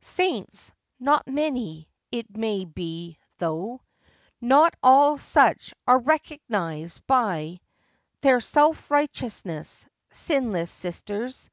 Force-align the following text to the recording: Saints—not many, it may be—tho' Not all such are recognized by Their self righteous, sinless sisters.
Saints—not 0.00 1.28
many, 1.28 1.88
it 2.10 2.36
may 2.36 2.64
be—tho' 2.64 3.80
Not 4.40 4.74
all 4.82 5.16
such 5.16 5.74
are 5.86 6.00
recognized 6.00 7.06
by 7.06 7.60
Their 8.20 8.40
self 8.40 8.90
righteous, 8.90 9.44
sinless 10.10 10.72
sisters. 10.72 11.50